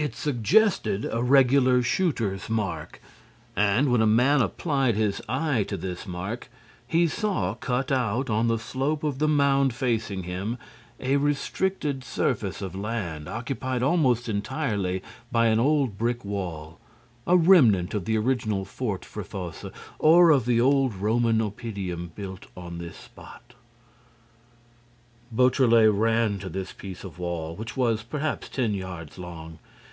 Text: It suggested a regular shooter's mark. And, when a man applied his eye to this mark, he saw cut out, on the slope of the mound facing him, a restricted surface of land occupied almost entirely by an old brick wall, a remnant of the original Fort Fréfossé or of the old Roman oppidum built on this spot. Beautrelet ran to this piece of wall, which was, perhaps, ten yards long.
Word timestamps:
It 0.00 0.14
suggested 0.14 1.08
a 1.10 1.24
regular 1.24 1.82
shooter's 1.82 2.48
mark. 2.48 3.00
And, 3.56 3.90
when 3.90 4.00
a 4.00 4.06
man 4.06 4.40
applied 4.40 4.94
his 4.94 5.20
eye 5.28 5.64
to 5.64 5.76
this 5.76 6.06
mark, 6.06 6.48
he 6.86 7.08
saw 7.08 7.54
cut 7.54 7.90
out, 7.90 8.30
on 8.30 8.46
the 8.46 8.60
slope 8.60 9.02
of 9.02 9.18
the 9.18 9.26
mound 9.26 9.74
facing 9.74 10.22
him, 10.22 10.56
a 11.00 11.16
restricted 11.16 12.04
surface 12.04 12.62
of 12.62 12.76
land 12.76 13.28
occupied 13.28 13.82
almost 13.82 14.28
entirely 14.28 15.02
by 15.32 15.46
an 15.48 15.58
old 15.58 15.98
brick 15.98 16.24
wall, 16.24 16.78
a 17.26 17.36
remnant 17.36 17.92
of 17.92 18.04
the 18.04 18.16
original 18.16 18.64
Fort 18.64 19.02
Fréfossé 19.02 19.72
or 19.98 20.30
of 20.30 20.46
the 20.46 20.60
old 20.60 20.94
Roman 20.94 21.40
oppidum 21.40 22.12
built 22.14 22.46
on 22.56 22.78
this 22.78 22.96
spot. 22.96 23.54
Beautrelet 25.34 25.92
ran 25.92 26.38
to 26.38 26.48
this 26.48 26.72
piece 26.72 27.02
of 27.02 27.18
wall, 27.18 27.56
which 27.56 27.76
was, 27.76 28.04
perhaps, 28.04 28.48
ten 28.48 28.74
yards 28.74 29.18
long. 29.18 29.58